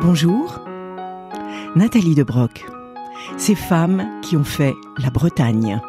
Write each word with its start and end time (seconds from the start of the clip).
Bonjour, 0.00 0.58
Nathalie 1.76 2.16
de 2.16 2.24
Broc. 2.24 2.66
Ces 3.36 3.54
femmes 3.54 4.20
qui 4.20 4.36
ont 4.36 4.42
fait 4.42 4.74
la 4.98 5.10
Bretagne. 5.10 5.80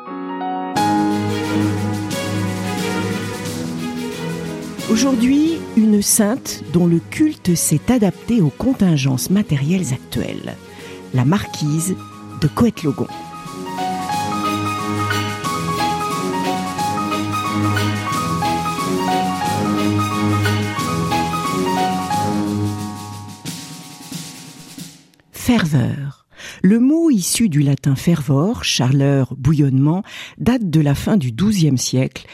Aujourd'hui, 4.92 5.58
une 5.76 6.04
sainte 6.04 6.64
dont 6.72 6.86
le 6.86 7.00
culte 7.00 7.56
s'est 7.56 7.92
adapté 7.92 8.42
aux 8.42 8.52
contingences 8.52 9.32
matérielles 9.32 9.92
actuelles, 9.92 10.56
la 11.16 11.26
marquise 11.26 11.96
de 12.42 12.48
Coët-Logon. 12.48 13.08
Ferveur. 25.46 26.26
Le 26.64 26.80
mot 26.80 27.12
issu 27.12 27.50
du 27.50 27.62
latin 27.62 27.94
fervor, 27.94 28.64
chaleur, 28.64 29.36
bouillonnement, 29.38 30.02
date 30.40 30.72
de 30.72 30.82
la 30.82 30.96
fin 30.96 31.18
du 31.18 31.32
XIIe 31.32 31.78
siècle 31.78 32.26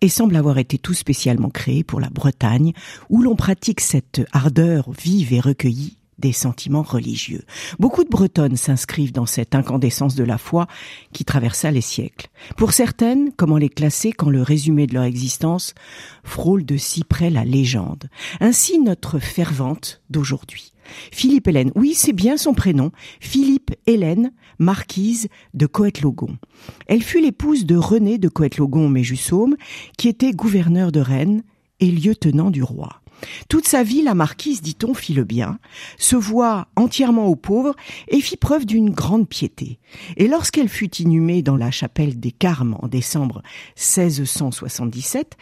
et 0.00 0.08
semble 0.08 0.36
avoir 0.36 0.56
été 0.58 0.78
tout 0.78 0.94
spécialement 0.94 1.50
créé 1.50 1.82
pour 1.82 1.98
la 1.98 2.10
Bretagne, 2.10 2.72
où 3.08 3.22
l'on 3.22 3.34
pratique 3.34 3.80
cette 3.80 4.22
ardeur 4.30 4.88
vive 4.92 5.32
et 5.32 5.40
recueillie 5.40 5.96
des 6.20 6.30
sentiments 6.30 6.84
religieux. 6.84 7.42
Beaucoup 7.80 8.04
de 8.04 8.08
Bretonnes 8.08 8.56
s'inscrivent 8.56 9.12
dans 9.12 9.26
cette 9.26 9.56
incandescence 9.56 10.14
de 10.14 10.22
la 10.22 10.38
foi 10.38 10.68
qui 11.12 11.24
traversa 11.24 11.72
les 11.72 11.80
siècles. 11.80 12.28
Pour 12.56 12.72
certaines, 12.72 13.32
comment 13.36 13.56
les 13.56 13.68
classer 13.68 14.12
quand 14.12 14.30
le 14.30 14.42
résumé 14.42 14.86
de 14.86 14.94
leur 14.94 15.02
existence 15.02 15.74
frôle 16.22 16.64
de 16.64 16.76
si 16.76 17.02
près 17.02 17.30
la 17.30 17.44
légende 17.44 18.08
Ainsi 18.38 18.78
notre 18.78 19.18
fervente 19.18 20.02
d'aujourd'hui. 20.08 20.72
Philippe 21.12 21.48
Hélène, 21.48 21.72
oui 21.74 21.94
c'est 21.94 22.12
bien 22.12 22.36
son 22.36 22.54
prénom, 22.54 22.90
Philippe 23.20 23.72
Hélène, 23.86 24.32
marquise 24.58 25.28
de 25.54 25.66
Coët-Logon. 25.66 26.36
Elle 26.86 27.02
fut 27.02 27.20
l'épouse 27.20 27.66
de 27.66 27.76
René 27.76 28.18
de 28.18 28.28
Coët-Logon-Méjussaume, 28.28 29.56
qui 29.96 30.08
était 30.08 30.32
gouverneur 30.32 30.92
de 30.92 31.00
Rennes 31.00 31.42
et 31.80 31.90
lieutenant 31.90 32.50
du 32.50 32.62
roi. 32.62 33.00
Toute 33.48 33.66
sa 33.66 33.82
vie, 33.82 34.02
la 34.02 34.14
marquise, 34.14 34.62
dit-on, 34.62 34.94
fit 34.94 35.14
le 35.14 35.24
bien, 35.24 35.58
se 35.98 36.16
voit 36.16 36.68
entièrement 36.76 37.26
aux 37.26 37.36
pauvres 37.36 37.74
et 38.08 38.20
fit 38.20 38.36
preuve 38.36 38.64
d'une 38.64 38.90
grande 38.90 39.28
piété. 39.28 39.78
Et 40.16 40.28
lorsqu'elle 40.28 40.68
fut 40.68 40.94
inhumée 40.96 41.42
dans 41.42 41.56
la 41.56 41.70
chapelle 41.70 42.18
des 42.18 42.32
Carmes 42.32 42.76
en 42.80 42.88
décembre 42.88 43.42
1677, 43.76 45.36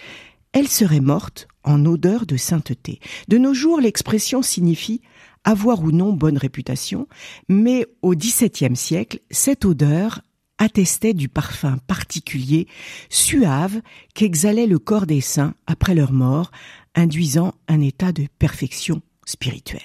elle 0.52 0.68
serait 0.68 1.00
morte 1.00 1.46
en 1.68 1.84
odeur 1.84 2.26
de 2.26 2.36
sainteté. 2.36 2.98
De 3.28 3.38
nos 3.38 3.54
jours, 3.54 3.80
l'expression 3.80 4.42
signifie 4.42 5.02
avoir 5.44 5.82
ou 5.82 5.92
non 5.92 6.12
bonne 6.12 6.36
réputation, 6.36 7.06
mais 7.48 7.86
au 8.02 8.14
XVIIe 8.14 8.74
siècle, 8.74 9.20
cette 9.30 9.64
odeur 9.64 10.20
attestait 10.58 11.14
du 11.14 11.28
parfum 11.28 11.78
particulier, 11.86 12.66
suave, 13.08 13.80
qu'exhalait 14.14 14.66
le 14.66 14.78
corps 14.78 15.06
des 15.06 15.20
saints 15.20 15.54
après 15.66 15.94
leur 15.94 16.12
mort, 16.12 16.50
induisant 16.96 17.54
un 17.68 17.80
état 17.80 18.12
de 18.12 18.26
perfection 18.38 19.00
spirituelle. 19.24 19.82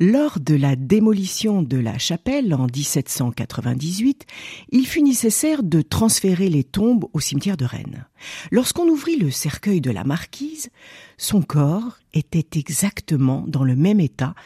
Lors 0.00 0.38
de 0.38 0.54
la 0.54 0.76
démolition 0.76 1.60
de 1.60 1.76
la 1.76 1.98
chapelle 1.98 2.54
en 2.54 2.66
1798, 2.66 4.26
il 4.70 4.86
fut 4.86 5.02
nécessaire 5.02 5.64
de 5.64 5.82
transférer 5.82 6.48
les 6.48 6.62
tombes 6.62 7.06
au 7.12 7.18
cimetière 7.18 7.56
de 7.56 7.64
Rennes. 7.64 8.06
Lorsqu'on 8.52 8.86
ouvrit 8.86 9.16
le 9.16 9.32
cercueil 9.32 9.80
de 9.80 9.90
la 9.90 10.04
marquise, 10.04 10.70
son 11.16 11.42
corps 11.42 11.98
était 12.14 12.46
exactement 12.56 13.44
dans 13.48 13.64
le 13.64 13.74
même 13.74 13.98
état 13.98 14.36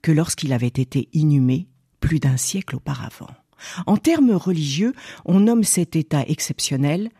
que 0.00 0.12
lorsqu'il 0.12 0.52
avait 0.52 0.68
été 0.68 1.08
inhumé 1.12 1.66
plus 1.98 2.20
d'un 2.20 2.36
siècle 2.36 2.76
auparavant. 2.76 3.30
En 3.86 3.96
termes 3.96 4.30
religieux, 4.30 4.94
on 5.24 5.40
nomme 5.40 5.64
cet 5.64 5.96
état 5.96 6.22
exceptionnel 6.28 7.10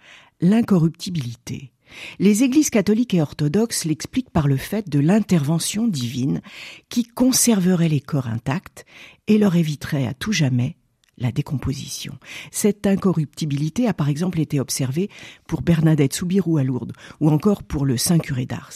l'incorruptibilité. 0.41 1.73
Les 2.19 2.43
églises 2.43 2.71
catholiques 2.71 3.15
et 3.15 3.23
orthodoxes 3.23 3.84
l'expliquent 3.84 4.31
par 4.31 4.49
le 4.49 4.56
fait 4.56 4.89
de 4.89 4.99
l'intervention 4.99 5.87
divine 5.87 6.41
qui 6.89 7.05
conserverait 7.05 7.89
les 7.89 8.01
corps 8.01 8.28
intacts 8.28 8.84
et 9.27 9.39
leur 9.39 9.56
éviterait 9.56 10.06
à 10.06 10.15
tout 10.15 10.33
jamais 10.33 10.77
la 11.19 11.33
décomposition. 11.33 12.19
Cette 12.50 12.87
incorruptibilité 12.87 13.87
a 13.87 13.95
par 13.95 14.09
exemple 14.09 14.41
été 14.41 14.59
observée 14.59 15.11
pour 15.47 15.62
Bernadette 15.62 16.15
Soubirou 16.15 16.56
à 16.56 16.65
Lourdes 16.65 16.95
ou 17.21 17.31
encore 17.31 17.62
pour 17.62 17.84
le 17.84 17.97
Saint 17.97 18.19
Curé 18.19 18.47
d'Ars. 18.47 18.73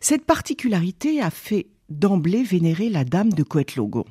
Cette 0.00 0.26
particularité 0.26 1.20
a 1.20 1.30
fait 1.30 1.68
d'emblée 1.88 2.42
vénérer 2.42 2.88
la 2.88 3.04
Dame 3.04 3.32
de 3.32 3.42
Coët-Logon. 3.42 4.04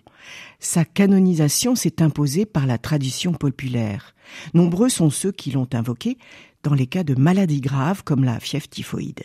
Sa 0.59 0.85
canonisation 0.85 1.75
s'est 1.75 2.01
imposée 2.01 2.45
par 2.45 2.67
la 2.67 2.77
tradition 2.77 3.33
populaire. 3.33 4.15
Nombreux 4.53 4.89
sont 4.89 5.09
ceux 5.09 5.31
qui 5.31 5.51
l'ont 5.51 5.69
invoquée 5.73 6.17
dans 6.63 6.73
les 6.73 6.87
cas 6.87 7.03
de 7.03 7.15
maladies 7.15 7.61
graves 7.61 8.03
comme 8.03 8.23
la 8.23 8.39
fièvre 8.39 8.67
typhoïde. 8.67 9.23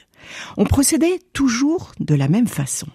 On 0.57 0.65
procédait 0.65 1.21
toujours 1.33 1.93
de 2.01 2.15
la 2.15 2.29
même 2.29 2.49
façon. 2.49 2.89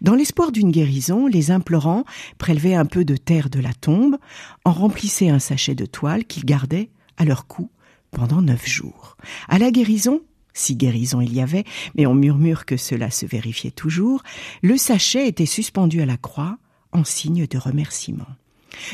Dans 0.00 0.14
l'espoir 0.14 0.52
d'une 0.52 0.70
guérison, 0.70 1.26
les 1.26 1.50
implorants 1.50 2.04
prélevaient 2.38 2.74
un 2.74 2.86
peu 2.86 3.04
de 3.04 3.16
terre 3.16 3.50
de 3.50 3.60
la 3.60 3.74
tombe, 3.74 4.16
en 4.64 4.72
remplissaient 4.72 5.28
un 5.28 5.38
sachet 5.38 5.74
de 5.74 5.86
toile 5.86 6.24
qu'ils 6.24 6.44
gardaient 6.44 6.90
à 7.16 7.24
leur 7.24 7.46
cou 7.46 7.70
pendant 8.10 8.42
neuf 8.42 8.66
jours. 8.66 9.16
À 9.48 9.58
la 9.58 9.70
guérison, 9.70 10.22
si 10.54 10.74
guérison 10.74 11.20
il 11.20 11.34
y 11.34 11.40
avait, 11.40 11.64
mais 11.94 12.06
on 12.06 12.14
murmure 12.14 12.64
que 12.64 12.76
cela 12.76 13.10
se 13.10 13.26
vérifiait 13.26 13.70
toujours, 13.70 14.22
le 14.62 14.76
sachet 14.76 15.28
était 15.28 15.46
suspendu 15.46 16.00
à 16.00 16.06
la 16.06 16.16
croix 16.16 16.58
en 16.92 17.04
signe 17.04 17.46
de 17.46 17.58
remerciement. 17.58 18.26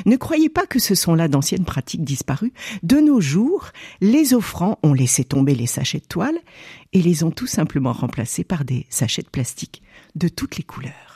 Ne 0.06 0.16
croyez 0.16 0.48
pas 0.48 0.66
que 0.66 0.78
ce 0.78 0.94
sont 0.94 1.14
là 1.14 1.28
d'anciennes 1.28 1.64
pratiques 1.64 2.04
disparues. 2.04 2.52
De 2.82 2.98
nos 2.98 3.20
jours, 3.20 3.70
les 4.00 4.34
offrants 4.34 4.78
ont 4.82 4.94
laissé 4.94 5.24
tomber 5.24 5.54
les 5.54 5.66
sachets 5.66 6.00
de 6.00 6.06
toile 6.06 6.38
et 6.92 7.02
les 7.02 7.24
ont 7.24 7.30
tout 7.30 7.46
simplement 7.46 7.92
remplacés 7.92 8.44
par 8.44 8.64
des 8.64 8.86
sachets 8.90 9.22
de 9.22 9.28
plastique 9.28 9.82
de 10.14 10.28
toutes 10.28 10.56
les 10.56 10.64
couleurs. 10.64 11.14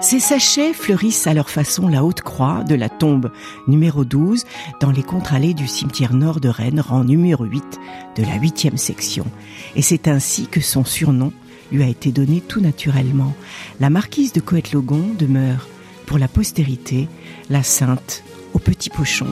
Ces 0.00 0.20
sachets 0.20 0.72
fleurissent 0.72 1.26
à 1.26 1.34
leur 1.34 1.50
façon 1.50 1.88
la 1.88 2.04
haute 2.04 2.20
croix 2.20 2.62
de 2.62 2.76
la 2.76 2.88
tombe 2.88 3.32
numéro 3.66 4.04
12 4.04 4.44
dans 4.80 4.92
les 4.92 5.02
contre-allées 5.02 5.54
du 5.54 5.66
cimetière 5.66 6.14
nord 6.14 6.40
de 6.40 6.48
Rennes, 6.48 6.80
rang 6.80 7.02
numéro 7.02 7.44
8 7.44 7.64
de 8.16 8.22
la 8.22 8.36
huitième 8.36 8.76
section. 8.76 9.26
Et 9.74 9.82
c'est 9.82 10.06
ainsi 10.06 10.46
que 10.46 10.60
son 10.60 10.84
surnom 10.84 11.32
lui 11.72 11.82
a 11.82 11.88
été 11.88 12.12
donné 12.12 12.40
tout 12.40 12.60
naturellement. 12.60 13.34
La 13.80 13.90
marquise 13.90 14.32
de 14.32 14.40
Coët-Logon 14.40 15.14
demeure 15.18 15.66
pour 16.08 16.18
la 16.18 16.26
postérité 16.26 17.06
la 17.50 17.62
sainte 17.62 18.24
au 18.54 18.58
petit 18.58 18.88
pochon 18.88 19.26